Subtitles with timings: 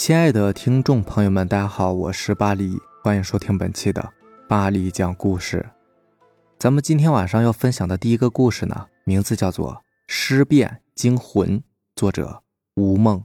[0.00, 4.14] 亲爱的听众朋友们，大家好，我是巴黎，欢迎收听本期的
[4.48, 5.68] 巴黎讲故事。
[6.58, 9.74] 咱们今天晚上要分享的第一个故事呢，名字叫做
[10.06, 11.58] 《尸变惊魂》，
[11.94, 12.42] 作者
[12.76, 13.22] 吴梦。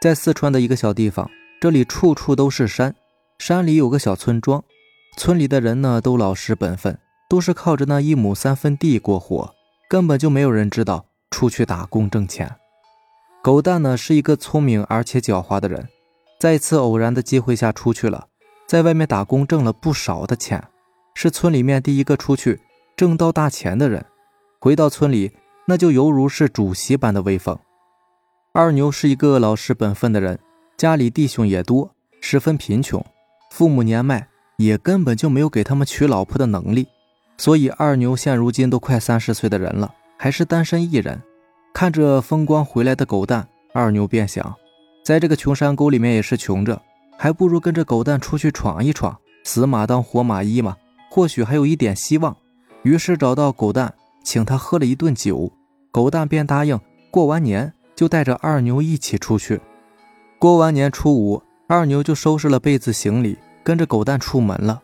[0.00, 1.28] 在四川的一个小地方，
[1.60, 2.94] 这里处处都是山，
[3.40, 4.62] 山里有个小村庄，
[5.18, 6.96] 村里的人呢都老实本分，
[7.28, 9.52] 都是靠着那一亩三分地过活，
[9.88, 12.54] 根本就没有人知道出去打工挣钱。
[13.42, 15.88] 狗蛋呢是一个聪明而且狡猾的人，
[16.38, 18.28] 在一次偶然的机会下出去了，
[18.68, 20.62] 在外面打工挣了不少的钱，
[21.14, 22.60] 是村里面第一个出去
[22.96, 24.06] 挣到大钱的人。
[24.60, 25.32] 回到村里，
[25.66, 27.58] 那就犹如是主席般的威风。
[28.52, 30.38] 二牛是一个老实本分的人，
[30.76, 33.04] 家里弟兄也多，十分贫穷，
[33.50, 36.86] 父母年迈，也根本就没有给他们娶老婆的能力，
[37.38, 41.20] 所以二牛现如今都快三十岁的人了，还是单身一人。
[41.74, 44.54] 看着风光回来的狗蛋，二牛便想，
[45.04, 46.80] 在这个穷山沟里面也是穷着，
[47.16, 50.76] 还不如跟着狗蛋出去闯一闯，死马当活马医嘛，
[51.10, 52.36] 或许还有一点希望。
[52.82, 53.92] 于是找到狗蛋，
[54.22, 55.50] 请他喝了一顿酒，
[55.90, 56.78] 狗蛋便答应
[57.10, 59.60] 过完年就带着二牛一起出去。
[60.38, 64.80] 过完年初五，二牛就收拾了被子行李，跟着狗蛋出门了。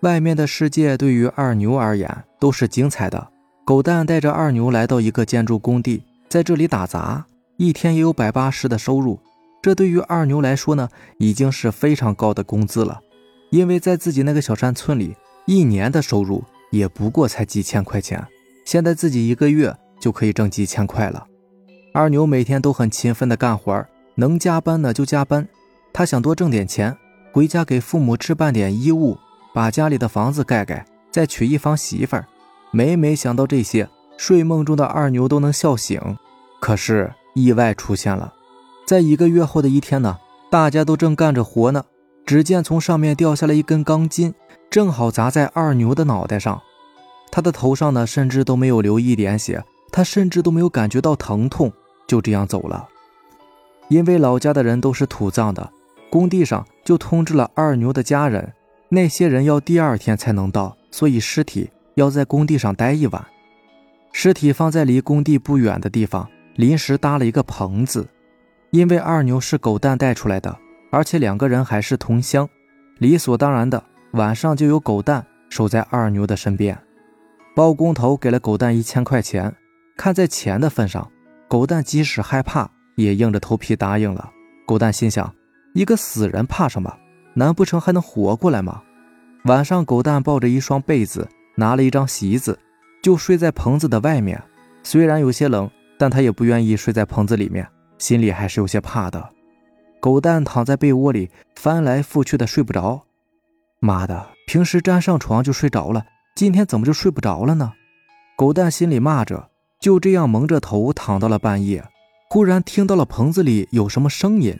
[0.00, 3.28] 外面的世界对于二牛而言都是精彩的。
[3.64, 6.02] 狗蛋带着二牛来到一个建筑工地。
[6.32, 7.26] 在这里打杂，
[7.58, 9.20] 一天也有百八十的收入，
[9.60, 13.00] 这对于二牛来说呢，已经是非常高的工资了。
[13.50, 18.26] 因为在自己那个小山村里，一年的收入也不过才几千块钱，
[18.64, 21.26] 现在自己一个月就可以挣几千块了。
[21.92, 25.46] 二牛每天都很勤奋的干活，能加班呢就加班。
[25.92, 26.96] 他想多挣点钱，
[27.30, 29.18] 回家给父母置办点衣物，
[29.52, 32.26] 把家里的房子盖盖，再娶一房媳妇儿。
[32.70, 36.00] 每每想到这些，睡梦中的二牛都能笑醒。
[36.60, 38.32] 可是意外出现了，
[38.86, 40.18] 在一个月后的一天呢，
[40.50, 41.84] 大家都正干着活呢，
[42.24, 44.32] 只见从上面掉下来一根钢筋，
[44.70, 46.60] 正好砸在二牛的脑袋上。
[47.30, 51.72] 他的头上呢，甚至都没有流一点血，他甚至都没有感觉到疼痛，
[52.06, 52.88] 就这样走了。
[53.88, 55.70] 因为老家的人都是土葬的，
[56.10, 58.52] 工地上就通知了二牛的家人，
[58.90, 63.26] 那些人要第二天才能到，所以尸体要在工地上待一晚。
[64.12, 66.28] 尸体放在离工地不远的地方。
[66.56, 68.06] 临时搭了一个棚子，
[68.70, 70.54] 因为二牛是狗蛋带出来的，
[70.90, 72.46] 而且两个人还是同乡，
[72.98, 76.78] 理所当然的晚上就有狗蛋守在二牛的身边。
[77.56, 79.54] 包工头给了狗蛋一千块钱，
[79.96, 81.10] 看在钱的份上，
[81.48, 84.30] 狗蛋即使害怕也硬着头皮答应了。
[84.66, 85.34] 狗蛋心想：
[85.72, 86.94] 一个死人怕什么？
[87.34, 88.82] 难不成还能活过来吗？
[89.44, 92.58] 晚上，狗蛋抱着一双被子，拿了一张席子，
[93.02, 94.42] 就睡在棚子的外面。
[94.82, 95.70] 虽然有些冷。
[95.98, 97.64] 但他也不愿意睡在棚子里面，
[97.96, 99.30] 心里还是有些怕的。
[100.00, 103.02] 狗蛋躺在被窝里翻来覆去的睡不着。
[103.78, 106.04] 妈的，平时沾上床就睡着了，
[106.34, 107.72] 今天怎么就睡不着了呢？
[108.36, 109.48] 狗蛋心里骂着，
[109.78, 111.84] 就这样蒙着头躺到了半夜。
[112.28, 114.58] 忽然听到了棚子里有什么声音，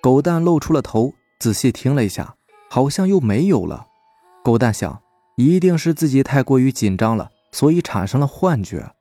[0.00, 2.34] 狗蛋露出了头，仔细听了一下，
[2.70, 3.86] 好像又没有了。
[4.42, 5.02] 狗蛋想，
[5.36, 8.92] 一定是自己太过于紧张了，所以产生了幻觉。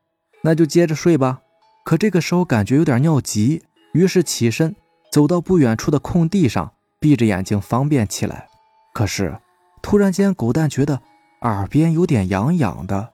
[0.44, 1.42] 那就接着睡吧。
[1.84, 3.62] 可这个时候感觉有点尿急，
[3.92, 4.74] 于是起身
[5.12, 6.72] 走到不远处的空地上，
[7.02, 8.48] 闭着眼睛方便起来。
[8.94, 9.38] 可是
[9.82, 11.02] 突然间，狗蛋觉得
[11.42, 13.12] 耳边有点痒痒的，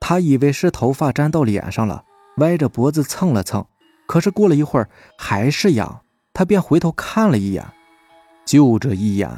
[0.00, 2.04] 他以为是头发粘到脸上了，
[2.38, 3.66] 歪着脖子蹭了蹭。
[4.06, 4.88] 可是过了一会儿
[5.18, 6.00] 还是痒，
[6.32, 7.62] 他便回头看了一眼，
[8.46, 9.28] 就这一眼，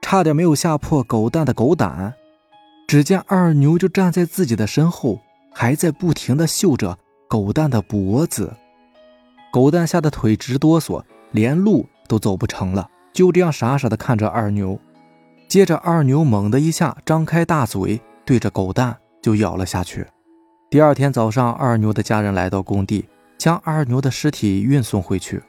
[0.00, 2.14] 差点没有吓破狗蛋的狗胆。
[2.86, 5.20] 只见二牛就站在自己的身后，
[5.52, 6.98] 还在不停地嗅着。
[7.28, 8.52] 狗蛋的脖子，
[9.50, 14.78] 狗蛋吓得腿直哆嗦，连路都走不成了，就这样傻傻的看着二牛。
[15.48, 20.06] 接着，二牛猛地一下张开大嘴，对着狗蛋就咬了下去。
[20.68, 23.08] 第二天早上，二牛的家人来到工地，
[23.38, 25.42] 将二牛的尸体运送回去，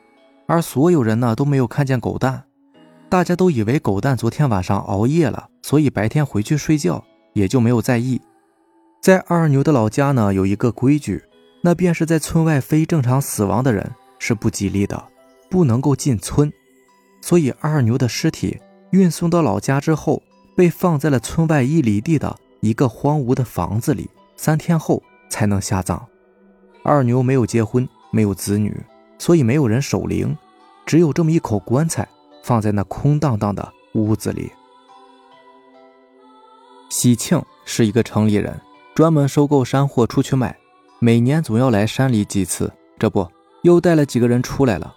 [0.48, 2.46] 而所有人呢都没有看见狗蛋，
[3.10, 7.04] 大家都以为狗蛋昨天晚上熬夜了，所以白天回去睡觉，
[7.34, 8.22] 也就没有在意。
[9.02, 11.24] 在二牛的老家呢，有一个规矩。
[11.66, 13.90] 那便是在村外非正常死亡的人
[14.20, 15.02] 是不吉利的，
[15.50, 16.52] 不能够进村。
[17.22, 18.60] 所以二牛的尸体
[18.92, 20.22] 运送到老家之后，
[20.58, 26.06] 被放在了村外一里地的一个荒芜的房子里，三天后才能下葬。
[26.84, 28.76] 二牛没有结婚，没有子女，
[29.18, 30.38] 所以没有人守灵，
[30.86, 32.06] 只有这么一口棺材
[32.44, 34.52] 放在那空荡荡的屋子里。
[36.94, 38.56] 喜庆是一个城里人，
[38.94, 40.56] 专门收购山货出去卖。
[41.00, 43.28] 每年总要来山里几次，这不
[43.64, 44.94] 又带了几个人出来了。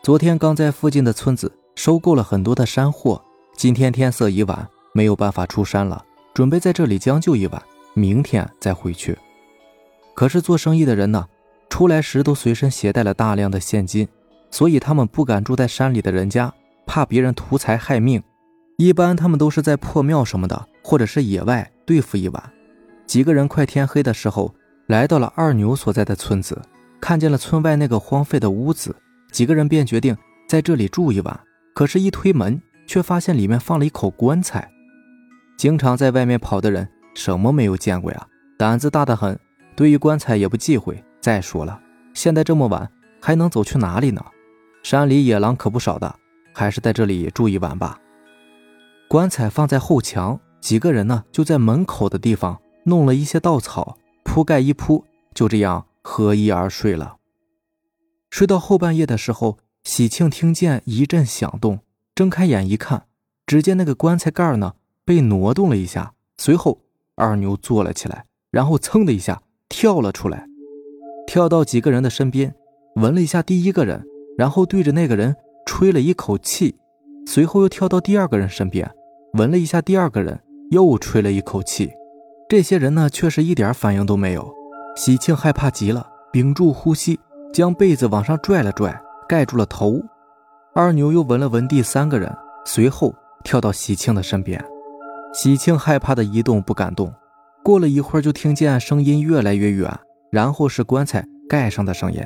[0.00, 3.20] 昨天刚在附近的村子收购了很多的山货，
[3.56, 7.60] 今天天色已晚，没有办法出山了，准备在这里将就一晚，
[7.94, 9.18] 明天再回去。
[10.14, 11.26] 可是做生意的人呢，
[11.68, 14.06] 出来时都随身携带了大量的现金，
[14.52, 16.54] 所以他们不敢住在山里的人家，
[16.86, 18.22] 怕别人图财害命。
[18.80, 22.52] 一般他们都是在破庙什么的，或者是野外对付一晚。
[23.06, 24.54] 几个人快天黑的时候，
[24.86, 26.58] 来到了二牛所在的村子，
[26.98, 28.96] 看见了村外那个荒废的屋子。
[29.32, 30.16] 几个人便决定
[30.48, 31.40] 在这里住一晚，
[31.74, 34.66] 可是，一推门却发现里面放了一口棺材。
[35.58, 38.26] 经常在外面跑的人什么没有见过呀？
[38.56, 39.38] 胆子大得很，
[39.76, 41.04] 对于棺材也不忌讳。
[41.20, 41.78] 再说了，
[42.14, 42.90] 现在这么晚
[43.20, 44.24] 还能走去哪里呢？
[44.82, 46.16] 山里野狼可不少的，
[46.54, 47.98] 还是在这里住一晚吧。
[49.10, 55.04] 棺材放在后墙，几个人呢就在门口的地方弄了一些稻草铺盖一铺，
[55.34, 57.16] 就这样合衣而睡了。
[58.30, 61.80] 睡到后半夜的时候，喜庆听见一阵响动，
[62.14, 63.06] 睁开眼一看，
[63.46, 64.74] 只见那个棺材盖呢
[65.04, 66.14] 被挪动了一下。
[66.38, 66.78] 随后，
[67.16, 70.46] 二牛坐了起来，然后噌的一下跳了出来，
[71.26, 72.54] 跳到几个人的身边，
[72.94, 74.06] 闻了一下第一个人，
[74.38, 75.34] 然后对着那个人
[75.66, 76.76] 吹了一口气，
[77.26, 78.88] 随后又跳到第二个人身边，
[79.34, 80.40] 闻了一下第二个人，
[80.70, 81.90] 又吹了一口气。
[82.48, 84.52] 这些人呢却是一点反应都没有。
[84.96, 87.18] 喜庆害怕极了，屏住呼吸。
[87.52, 88.96] 将被子往上拽了拽，
[89.28, 90.00] 盖住了头。
[90.72, 92.32] 二牛又闻了闻第三个人，
[92.64, 93.12] 随后
[93.42, 94.64] 跳到喜庆的身边。
[95.34, 97.12] 喜庆害怕的一动不敢动。
[97.64, 99.92] 过了一会儿，就听见声音越来越远，
[100.30, 102.22] 然后是棺材盖上的声音。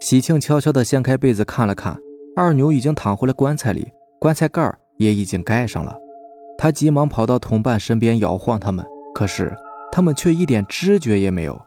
[0.00, 1.94] 喜庆悄悄地掀开被子看了看，
[2.34, 5.94] 二牛已经躺回了棺材里，棺材盖也已经盖上了。
[6.58, 9.54] 他急忙跑到同伴身边摇晃他们，可是
[9.92, 11.60] 他们却一点知觉也没有。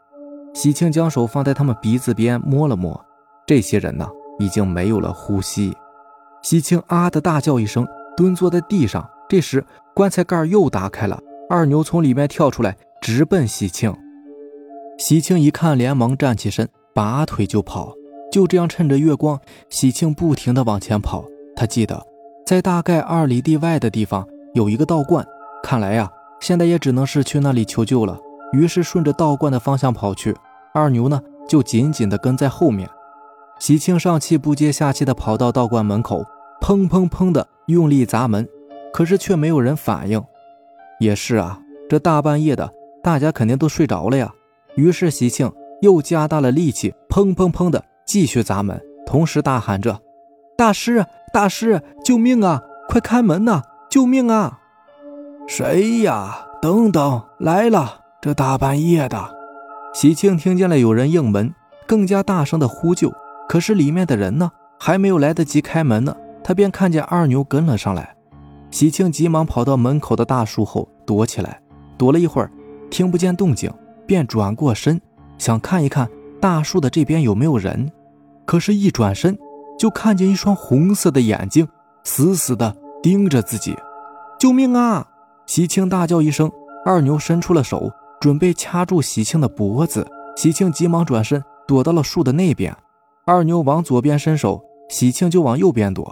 [0.53, 2.99] 喜庆将手放在他们鼻子边摸了摸，
[3.45, 4.07] 这些人呢
[4.39, 5.73] 已经没有了呼吸。
[6.41, 7.87] 喜庆啊的大叫一声，
[8.17, 9.07] 蹲坐在地上。
[9.27, 9.63] 这时
[9.93, 11.19] 棺材盖又打开了，
[11.49, 13.93] 二牛从里面跳出来，直奔喜庆。
[14.97, 17.93] 喜庆一看，连忙站起身，拔腿就跑。
[18.31, 19.39] 就这样，趁着月光，
[19.69, 21.25] 喜庆不停地往前跑。
[21.55, 22.03] 他记得
[22.45, 25.25] 在大概二里地外的地方有一个道观，
[25.61, 26.09] 看来呀，
[26.39, 28.17] 现在也只能是去那里求救了。
[28.51, 30.35] 于是顺着道观的方向跑去，
[30.73, 32.89] 二牛呢就紧紧地跟在后面。
[33.59, 36.23] 喜庆上气不接下气地跑到道观门口，
[36.61, 38.47] 砰砰砰地用力砸门，
[38.91, 40.23] 可是却没有人反应。
[40.99, 42.71] 也是啊，这大半夜的，
[43.03, 44.33] 大家肯定都睡着了呀。
[44.75, 45.51] 于是喜庆
[45.81, 49.99] 又加大了力气，砰砰砰地继续砸门，同时大喊着
[50.57, 52.61] ：“大师，大师，救命啊！
[52.87, 53.61] 快开门呐！
[53.89, 54.59] 救命啊！”
[55.47, 56.45] 谁呀？
[56.61, 58.01] 等等，来了。
[58.21, 59.33] 这大半夜的，
[59.93, 61.53] 喜庆听见了有人应门，
[61.87, 63.11] 更加大声的呼救。
[63.47, 68.13] 可是里面的人呢，还没有来得及开门呢，他便看见二牛跟了上来。
[68.71, 71.61] 喜庆急忙跑到门口的大树后躲起来，
[71.97, 72.51] 躲了一会儿，
[72.91, 73.71] 听不见动静，
[74.05, 75.01] 便转过身
[75.37, 76.07] 想看一看
[76.41, 77.89] 大树的这边有没有人。
[78.45, 79.39] 可是，一转身
[79.79, 81.65] 就看见一双红色的眼睛
[82.03, 83.75] 死死的盯着自己。
[84.39, 85.05] 救命啊！
[85.45, 86.51] 喜庆大叫一声，
[86.85, 87.91] 二牛伸出了手。
[88.19, 92.75] 准备掐住喜庆的脖子，喜庆急忙转身躲到了树的那边。
[93.25, 96.03] 二牛往左边伸手，喜庆就往右边躲；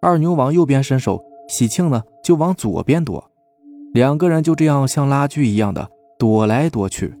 [0.00, 3.30] 二牛往右边伸手，喜庆呢就往左边躲。
[3.92, 5.86] 两个人就这样像拉锯一样的
[6.18, 7.14] 躲来躲去。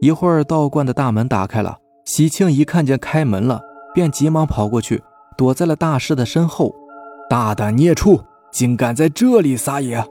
[0.00, 3.60] 一会儿，道观的大门打开了，喜庆一看见开门了，
[3.92, 5.02] 便急忙跑过去，
[5.36, 6.74] 躲在了大师的身后。
[7.28, 8.18] 大胆孽畜，
[8.56, 10.02] 竟敢在这里撒野！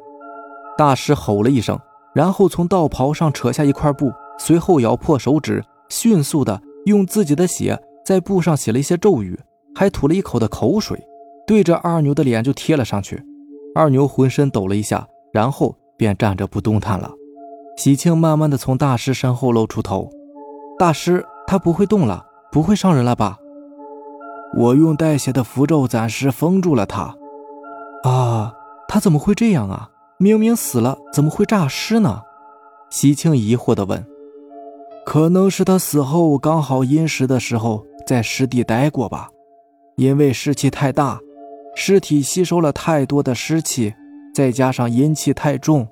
[0.77, 1.79] 大师吼了一声。
[2.13, 9.35] 然后从道袍上扯下一块布，随后咬破手指，迅速的用自己的血在布上写了一些咒语，
[9.73, 11.03] 还吐了一口的口水，
[11.47, 13.19] 对着二牛的脸就贴了上去。
[13.73, 17.11] 二牛浑身抖了一下，然后便站着不动弹了。
[17.77, 20.07] 喜庆慢慢的从大师身后露出头
[20.77, 23.39] ：“大师，他不会动了，不会伤人了吧？”
[24.55, 27.15] 我用带血的符咒暂时封住了他。
[28.95, 29.89] 他怎么会这样啊？
[30.19, 32.21] 明明死了，怎么会诈尸呢？
[32.89, 34.07] 席庆疑惑地问。
[35.05, 39.27] 可能是他死后刚好阴时的时候在湿地待过吧，
[39.97, 41.19] 因为湿气太大，
[41.75, 43.93] 尸体吸收了太多的湿气，
[44.33, 45.85] 再加上阴气太重，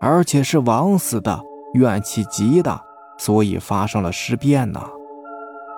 [0.00, 1.38] 而且是枉死的，
[1.74, 2.82] 怨气极大，
[3.18, 4.80] 所以发生了尸变呢。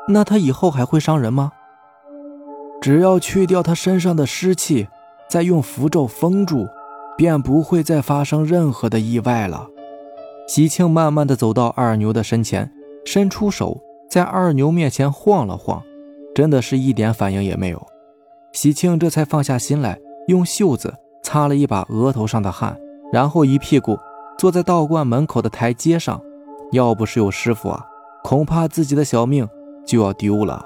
[0.06, 1.50] 那他以后还会伤人吗？
[2.80, 4.87] 只要去掉他身上的湿气，
[5.28, 6.66] 再用符咒封住。
[7.18, 9.66] 便不会再发生任何的意外了。
[10.47, 12.70] 喜庆慢慢的走到二牛的身前，
[13.04, 15.82] 伸出手在二牛面前晃了晃，
[16.32, 17.87] 真的是一点反应也没有。
[18.52, 20.94] 喜庆这才放下心来，用袖子
[21.25, 22.78] 擦了一把额头上的汗，
[23.12, 23.99] 然后一屁股
[24.38, 26.23] 坐在道观门口的台阶上。
[26.70, 27.85] 要不是有师傅啊，
[28.23, 29.49] 恐怕自己的小命
[29.85, 30.64] 就要丢了。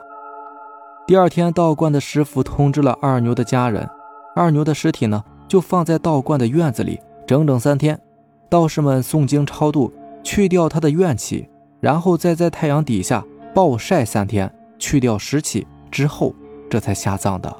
[1.07, 3.89] 第二天，道观的师傅通知了二牛的家人，
[4.35, 8.01] 二牛的尸体呢，就放在道观的院子里，整整三天。
[8.49, 11.49] 道士们诵经超度，去掉他的怨气，
[11.81, 13.25] 然后再在太阳底下
[13.55, 16.35] 暴晒三天，去掉湿气之后，
[16.69, 17.55] 这才下葬的。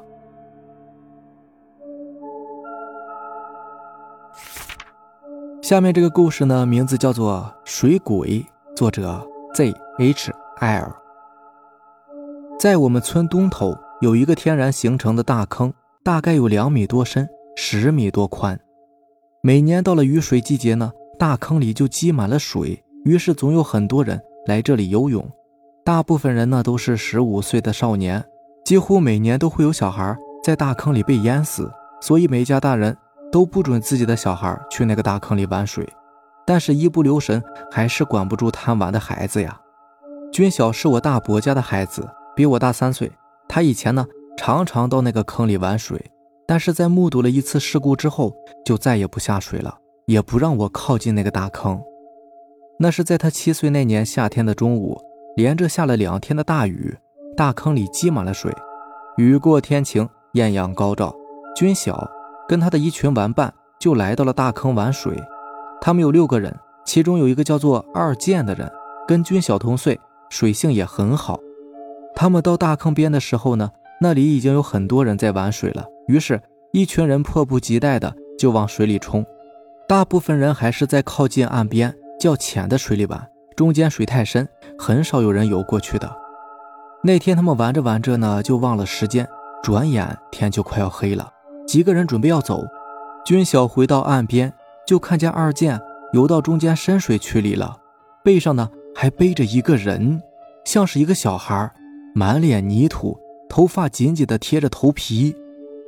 [5.61, 8.39] 下面这个故事呢，名字叫做《水鬼》，
[8.75, 9.25] 作者
[9.55, 10.91] Z H L。
[12.59, 18.59] 在我们村东头有一个天然形成的大坑，大概有两米多深，十米多宽。
[19.41, 25.25] 每年到了雨水季节呢，大坑里就积满了水，于是总有很多人来这里游泳。
[25.85, 28.21] 大部分人呢都是十五岁的少年，
[28.65, 32.95] 几乎每年都会有小孩在大坑里被淹死，所以每家大人。
[33.31, 35.91] 都不准自己的小孩去那个大坑里玩水，
[36.45, 37.41] 但是，一不留神
[37.71, 39.59] 还是管不住贪玩的孩子呀。
[40.31, 43.11] 军晓是我大伯家的孩子，比我大三岁。
[43.47, 44.05] 他以前呢，
[44.37, 46.11] 常常到那个坑里玩水，
[46.47, 48.33] 但是在目睹了一次事故之后，
[48.65, 51.81] 就再也不下水了，也不让我靠近那个大坑。
[52.79, 54.99] 那是在他七岁那年夏天的中午，
[55.35, 56.97] 连着下了两天的大雨，
[57.37, 58.51] 大坑里积满了水。
[59.17, 61.15] 雨过天晴，艳阳高照，
[61.55, 62.09] 军晓。
[62.45, 65.17] 跟他的一群玩伴就来到了大坑玩水，
[65.79, 68.69] 他们有六个人，其中有一个叫做二健的人，
[69.07, 69.97] 跟军小同岁，
[70.29, 71.39] 水性也很好。
[72.13, 73.71] 他们到大坑边的时候呢，
[74.03, 76.41] 那里已经有很多人在玩水了，于是，
[76.73, 79.25] 一群人迫不及待的就往水里冲。
[79.87, 84.45] 大部分人还是在靠近岸边较浅的水里玩，中间水太深，
[84.77, 86.13] 很少有人游过去的。
[87.01, 89.25] 那天他们玩着玩着呢，就忘了时间，
[89.63, 91.31] 转眼天就快要黑了。
[91.65, 92.61] 几个人准备要走，
[93.25, 94.51] 军晓回到岸边，
[94.85, 95.79] 就看见二健
[96.11, 97.77] 游到中间深水区里了，
[98.21, 100.21] 背上呢还背着一个人，
[100.65, 101.71] 像是一个小孩，
[102.13, 103.17] 满脸泥土，
[103.53, 105.35] 头发紧紧的贴着头皮，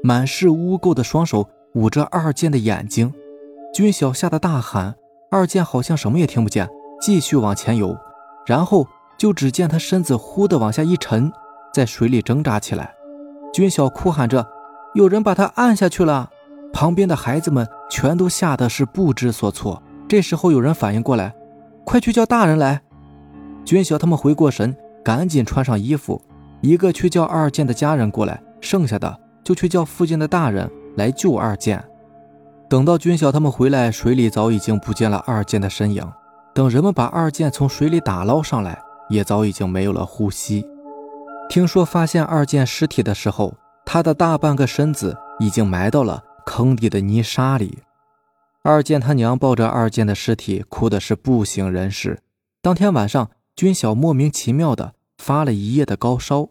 [0.04, 3.12] 满是污垢的双手捂着二健的眼睛。
[3.74, 4.94] 军晓吓得大喊，
[5.32, 6.70] 二健好像什么也听不见，
[7.02, 7.98] 继续往前游，
[8.46, 8.86] 然后
[9.18, 11.32] 就只见他身子忽的往下一沉，
[11.74, 12.94] 在水里挣扎起来。
[13.52, 14.46] 军晓哭喊着。
[14.94, 16.30] 有人把他按下去了，
[16.72, 19.82] 旁边的孩子们全都吓得是不知所措。
[20.08, 21.34] 这时候有人反应过来，
[21.84, 22.84] 快去叫大人来！
[23.66, 26.22] 军晓他们回过神，赶紧穿上衣服，
[26.66, 30.68] 一个去叫二建的家人过来，剩下的就去叫附近的大人
[30.98, 31.84] 来救二建。
[32.68, 36.04] 等到军小他们回来，水里早已经不见了二建的身影。
[36.56, 40.66] 等人们把二建从水里打捞上来，也早已经没有了呼吸。
[41.50, 43.54] 听说发现二建尸体的时候。
[43.88, 47.78] 他的大半个身子已经埋到了坑底的泥沙里。
[48.64, 52.20] 二建他娘抱着二建的尸体，哭的是不省人事。
[52.64, 56.50] 当天晚上，军小莫名其妙的发了一夜的高烧。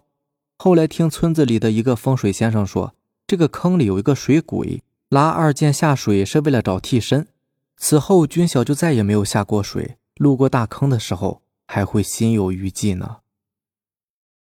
[0.65, 2.95] 后来听村子里的一个风水先生说，
[3.27, 7.27] 这个坑里有一个水鬼，拉二建下水是为了找替身。
[7.77, 13.17] 此后，军小就再也没有下过水，路过大坑的时候还会心有余悸呢。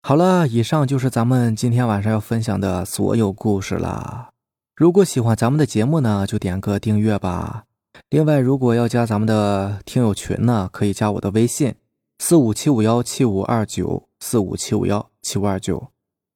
[0.02, 4.32] 好了，以上就是咱们今天晚上要分享的所有故事了。
[4.76, 7.64] 如果喜欢咱们的节目呢，就点个订阅吧。
[8.10, 11.76] 另外，如果要加咱们的听友群呢，可以加我的微信：
[12.20, 15.88] 四五七五幺七五二九四五七五幺七五二九。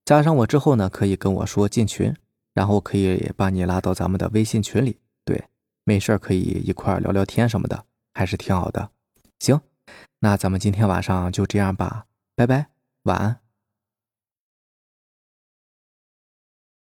[0.05, 2.15] 加上我之后呢，可以跟我说进群，
[2.53, 4.99] 然后可以把你拉到咱们的微信群里。
[5.25, 5.43] 对，
[5.83, 8.91] 没事儿可以一块聊聊天什么的，还是挺好的。
[9.39, 9.59] 行，
[10.19, 12.67] 那咱们今天晚上就这样吧，拜拜，
[13.03, 13.44] 晚安。